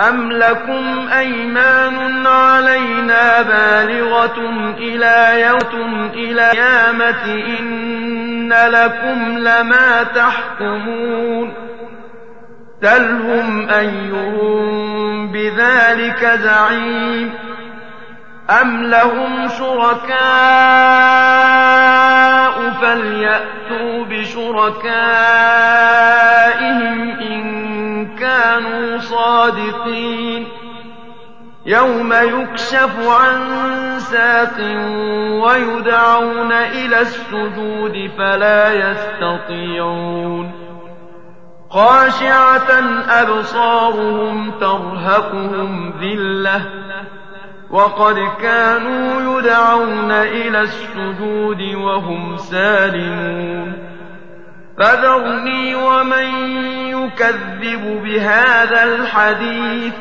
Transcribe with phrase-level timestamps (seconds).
[0.00, 4.38] أم لكم أيمان علينا بالغة
[4.78, 7.24] إلى يوم إلى قيامة
[7.58, 11.54] إن لكم لما تحكمون
[12.82, 17.34] سلهم أيهم بذلك زعيم
[18.62, 20.18] أم لهم شركاء
[22.70, 25.58] فليأتوا بشركائهم
[29.38, 30.48] إن كانوا صادقين.
[31.66, 33.40] يوم يكشف عن
[33.98, 34.56] ساق
[35.44, 40.52] ويدعون إلى السجود فلا يستطيعون.
[41.70, 42.70] خاشعة
[43.08, 46.60] أبصارهم ترهقهم ذلة.
[47.70, 53.87] وقد كانوا يدعون إلى السجود وهم سالمون.
[54.78, 56.28] فذرني ومن
[56.88, 59.94] يكذب بهذا الحديث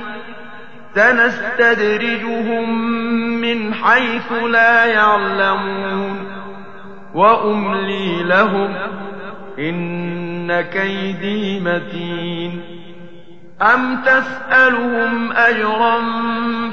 [0.96, 2.80] سنستدرجهم
[3.42, 6.28] من حيث لا يعلمون
[7.14, 8.76] وأملي لهم
[9.60, 12.62] إن كيدي متين
[13.62, 16.02] أم تسألهم أجرا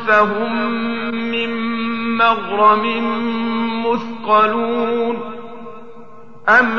[0.07, 0.75] فهم
[1.15, 1.51] من
[2.17, 2.85] مغرم
[3.87, 5.35] مثقلون
[6.49, 6.79] أم